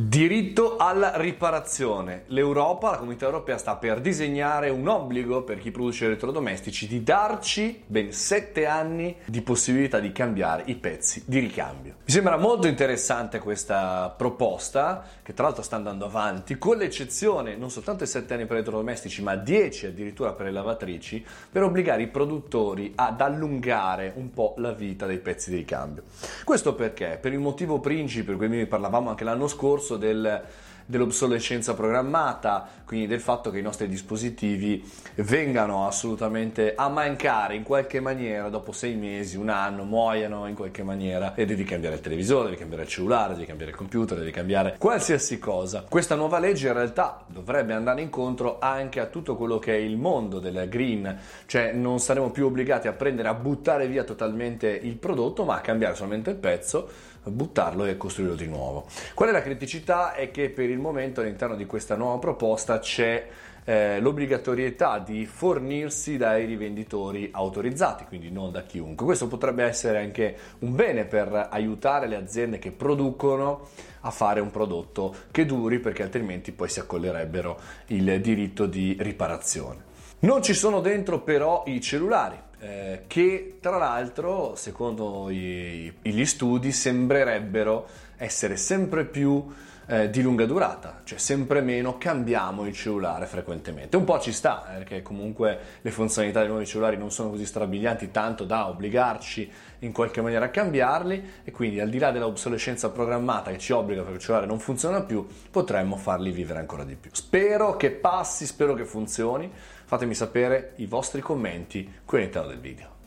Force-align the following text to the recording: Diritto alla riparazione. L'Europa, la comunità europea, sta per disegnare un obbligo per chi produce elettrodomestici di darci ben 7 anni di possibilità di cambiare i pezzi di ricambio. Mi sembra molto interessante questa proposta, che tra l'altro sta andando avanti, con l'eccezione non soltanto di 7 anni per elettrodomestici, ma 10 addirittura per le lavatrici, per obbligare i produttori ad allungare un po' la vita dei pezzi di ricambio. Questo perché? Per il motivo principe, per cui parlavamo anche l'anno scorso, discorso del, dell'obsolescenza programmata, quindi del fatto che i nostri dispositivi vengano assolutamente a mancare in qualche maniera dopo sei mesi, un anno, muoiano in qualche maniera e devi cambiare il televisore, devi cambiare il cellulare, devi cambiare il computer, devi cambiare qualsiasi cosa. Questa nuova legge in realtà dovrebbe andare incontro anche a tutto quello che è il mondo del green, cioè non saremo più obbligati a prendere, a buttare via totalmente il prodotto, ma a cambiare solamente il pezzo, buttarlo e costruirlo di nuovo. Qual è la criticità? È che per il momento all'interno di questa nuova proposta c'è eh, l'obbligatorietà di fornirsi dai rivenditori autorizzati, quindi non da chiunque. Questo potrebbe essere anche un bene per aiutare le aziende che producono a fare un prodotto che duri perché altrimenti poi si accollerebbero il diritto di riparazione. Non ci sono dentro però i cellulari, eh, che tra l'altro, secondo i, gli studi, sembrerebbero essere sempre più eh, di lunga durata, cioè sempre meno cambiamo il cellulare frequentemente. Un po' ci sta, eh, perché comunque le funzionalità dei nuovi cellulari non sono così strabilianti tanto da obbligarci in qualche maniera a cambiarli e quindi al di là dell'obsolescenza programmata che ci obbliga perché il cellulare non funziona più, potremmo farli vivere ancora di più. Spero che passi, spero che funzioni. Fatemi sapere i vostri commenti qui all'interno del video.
Diritto 0.00 0.76
alla 0.76 1.16
riparazione. 1.16 2.22
L'Europa, 2.26 2.92
la 2.92 2.98
comunità 2.98 3.24
europea, 3.24 3.58
sta 3.58 3.74
per 3.74 4.00
disegnare 4.00 4.68
un 4.68 4.86
obbligo 4.86 5.42
per 5.42 5.58
chi 5.58 5.72
produce 5.72 6.04
elettrodomestici 6.04 6.86
di 6.86 7.02
darci 7.02 7.82
ben 7.84 8.12
7 8.12 8.64
anni 8.64 9.16
di 9.24 9.42
possibilità 9.42 9.98
di 9.98 10.12
cambiare 10.12 10.62
i 10.66 10.76
pezzi 10.76 11.24
di 11.26 11.40
ricambio. 11.40 11.94
Mi 12.04 12.12
sembra 12.12 12.36
molto 12.36 12.68
interessante 12.68 13.40
questa 13.40 14.14
proposta, 14.16 15.04
che 15.20 15.34
tra 15.34 15.46
l'altro 15.46 15.64
sta 15.64 15.74
andando 15.74 16.04
avanti, 16.04 16.58
con 16.58 16.76
l'eccezione 16.76 17.56
non 17.56 17.68
soltanto 17.68 18.04
di 18.04 18.10
7 18.10 18.34
anni 18.34 18.46
per 18.46 18.58
elettrodomestici, 18.58 19.20
ma 19.20 19.34
10 19.34 19.86
addirittura 19.86 20.30
per 20.30 20.46
le 20.46 20.52
lavatrici, 20.52 21.26
per 21.50 21.64
obbligare 21.64 22.02
i 22.02 22.08
produttori 22.08 22.92
ad 22.94 23.20
allungare 23.20 24.12
un 24.14 24.30
po' 24.30 24.54
la 24.58 24.70
vita 24.70 25.06
dei 25.06 25.18
pezzi 25.18 25.50
di 25.50 25.56
ricambio. 25.56 26.04
Questo 26.44 26.76
perché? 26.76 27.18
Per 27.20 27.32
il 27.32 27.40
motivo 27.40 27.80
principe, 27.80 28.36
per 28.36 28.48
cui 28.48 28.64
parlavamo 28.66 29.10
anche 29.10 29.24
l'anno 29.24 29.48
scorso, 29.48 29.86
discorso 29.88 29.96
del, 29.96 30.42
dell'obsolescenza 30.84 31.74
programmata, 31.74 32.66
quindi 32.84 33.06
del 33.06 33.20
fatto 33.20 33.50
che 33.50 33.58
i 33.58 33.62
nostri 33.62 33.88
dispositivi 33.88 34.82
vengano 35.16 35.86
assolutamente 35.86 36.74
a 36.74 36.88
mancare 36.88 37.54
in 37.54 37.62
qualche 37.62 38.00
maniera 38.00 38.48
dopo 38.48 38.72
sei 38.72 38.94
mesi, 38.94 39.36
un 39.36 39.48
anno, 39.48 39.84
muoiano 39.84 40.46
in 40.46 40.54
qualche 40.54 40.82
maniera 40.82 41.34
e 41.34 41.44
devi 41.44 41.64
cambiare 41.64 41.96
il 41.96 42.00
televisore, 42.00 42.44
devi 42.44 42.56
cambiare 42.56 42.84
il 42.84 42.88
cellulare, 42.88 43.34
devi 43.34 43.46
cambiare 43.46 43.72
il 43.72 43.76
computer, 43.76 44.18
devi 44.18 44.30
cambiare 44.30 44.76
qualsiasi 44.78 45.38
cosa. 45.38 45.84
Questa 45.88 46.14
nuova 46.14 46.38
legge 46.38 46.68
in 46.68 46.74
realtà 46.74 47.24
dovrebbe 47.26 47.74
andare 47.74 48.00
incontro 48.00 48.58
anche 48.58 49.00
a 49.00 49.06
tutto 49.06 49.36
quello 49.36 49.58
che 49.58 49.74
è 49.74 49.78
il 49.78 49.96
mondo 49.96 50.38
del 50.38 50.68
green, 50.68 51.18
cioè 51.46 51.72
non 51.72 52.00
saremo 52.00 52.30
più 52.30 52.46
obbligati 52.46 52.88
a 52.88 52.92
prendere, 52.92 53.28
a 53.28 53.34
buttare 53.34 53.86
via 53.86 54.04
totalmente 54.04 54.68
il 54.68 54.96
prodotto, 54.96 55.44
ma 55.44 55.56
a 55.56 55.60
cambiare 55.60 55.94
solamente 55.94 56.30
il 56.30 56.36
pezzo, 56.36 56.88
buttarlo 57.24 57.84
e 57.84 57.96
costruirlo 57.98 58.34
di 58.34 58.46
nuovo. 58.46 58.86
Qual 59.14 59.28
è 59.28 59.32
la 59.32 59.42
criticità? 59.42 59.77
È 60.14 60.30
che 60.30 60.50
per 60.50 60.70
il 60.70 60.78
momento 60.78 61.20
all'interno 61.20 61.54
di 61.54 61.66
questa 61.66 61.96
nuova 61.96 62.18
proposta 62.18 62.78
c'è 62.78 63.26
eh, 63.68 64.00
l'obbligatorietà 64.00 64.98
di 64.98 65.26
fornirsi 65.26 66.16
dai 66.16 66.46
rivenditori 66.46 67.28
autorizzati, 67.30 68.04
quindi 68.04 68.30
non 68.30 68.50
da 68.50 68.62
chiunque. 68.62 69.04
Questo 69.04 69.28
potrebbe 69.28 69.62
essere 69.62 69.98
anche 69.98 70.36
un 70.60 70.74
bene 70.74 71.04
per 71.04 71.48
aiutare 71.50 72.06
le 72.06 72.16
aziende 72.16 72.58
che 72.58 72.70
producono 72.70 73.68
a 74.00 74.10
fare 74.10 74.40
un 74.40 74.50
prodotto 74.50 75.14
che 75.30 75.44
duri 75.44 75.80
perché 75.80 76.02
altrimenti 76.02 76.52
poi 76.52 76.70
si 76.70 76.80
accollerebbero 76.80 77.60
il 77.88 78.20
diritto 78.22 78.64
di 78.64 78.96
riparazione. 78.98 79.84
Non 80.20 80.42
ci 80.42 80.54
sono 80.54 80.80
dentro 80.80 81.20
però 81.20 81.62
i 81.66 81.80
cellulari, 81.82 82.36
eh, 82.60 83.04
che 83.06 83.58
tra 83.60 83.76
l'altro, 83.76 84.54
secondo 84.56 85.30
i, 85.30 85.92
gli 86.02 86.24
studi, 86.24 86.72
sembrerebbero 86.72 87.88
essere 88.16 88.56
sempre 88.56 89.04
più 89.04 89.44
eh, 89.88 90.10
di 90.10 90.20
lunga 90.20 90.44
durata, 90.44 91.00
cioè 91.04 91.18
sempre 91.18 91.62
meno 91.62 91.96
cambiamo 91.96 92.66
il 92.66 92.74
cellulare 92.74 93.24
frequentemente. 93.24 93.96
Un 93.96 94.04
po' 94.04 94.20
ci 94.20 94.32
sta, 94.32 94.74
eh, 94.74 94.78
perché 94.78 95.02
comunque 95.02 95.58
le 95.80 95.90
funzionalità 95.90 96.40
dei 96.40 96.48
nuovi 96.48 96.66
cellulari 96.66 96.98
non 96.98 97.10
sono 97.10 97.30
così 97.30 97.46
strabilianti 97.46 98.10
tanto 98.10 98.44
da 98.44 98.68
obbligarci 98.68 99.50
in 99.80 99.92
qualche 99.92 100.20
maniera 100.20 100.44
a 100.44 100.50
cambiarli 100.50 101.30
e 101.42 101.50
quindi 101.50 101.80
al 101.80 101.88
di 101.88 101.98
là 101.98 102.10
dell'obsolescenza 102.10 102.90
programmata 102.90 103.50
che 103.50 103.58
ci 103.58 103.72
obbliga 103.72 104.02
perché 104.02 104.16
il 104.16 104.22
cellulare 104.22 104.46
non 104.46 104.58
funziona 104.58 105.02
più, 105.02 105.26
potremmo 105.50 105.96
farli 105.96 106.30
vivere 106.32 106.58
ancora 106.58 106.84
di 106.84 106.94
più. 106.94 107.10
Spero 107.14 107.76
che 107.76 107.90
passi, 107.90 108.44
spero 108.44 108.74
che 108.74 108.84
funzioni. 108.84 109.50
Fatemi 109.84 110.14
sapere 110.14 110.74
i 110.76 110.86
vostri 110.86 111.22
commenti 111.22 111.90
qui 112.04 112.18
all'interno 112.18 112.48
del 112.48 112.60
video. 112.60 112.97